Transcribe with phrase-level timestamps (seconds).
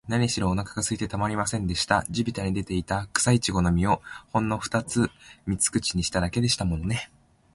[0.07, 2.03] なにしろ、おなかがすいてたまりませんでした。
[2.09, 5.11] 地びたに出ていた、くさいちごの実を、ほんのふたつ
[5.45, 7.11] 三つ口にしただけでしたものね。